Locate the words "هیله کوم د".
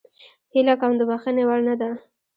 0.53-1.01